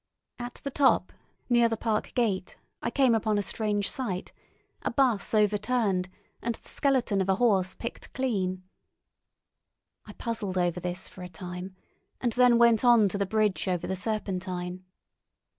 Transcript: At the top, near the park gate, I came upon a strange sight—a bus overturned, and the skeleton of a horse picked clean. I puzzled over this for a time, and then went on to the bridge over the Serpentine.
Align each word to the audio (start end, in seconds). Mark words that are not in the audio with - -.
At 0.39 0.55
the 0.63 0.71
top, 0.71 1.13
near 1.47 1.69
the 1.69 1.77
park 1.77 2.15
gate, 2.15 2.57
I 2.81 2.89
came 2.89 3.13
upon 3.13 3.37
a 3.37 3.43
strange 3.43 3.87
sight—a 3.87 4.89
bus 4.89 5.35
overturned, 5.35 6.09
and 6.41 6.55
the 6.55 6.69
skeleton 6.69 7.21
of 7.21 7.29
a 7.29 7.35
horse 7.35 7.75
picked 7.75 8.11
clean. 8.11 8.63
I 10.07 10.13
puzzled 10.13 10.57
over 10.57 10.79
this 10.79 11.07
for 11.07 11.21
a 11.21 11.29
time, 11.29 11.75
and 12.19 12.31
then 12.33 12.57
went 12.57 12.83
on 12.83 13.09
to 13.09 13.19
the 13.19 13.27
bridge 13.27 13.67
over 13.67 13.85
the 13.85 13.95
Serpentine. 13.95 14.83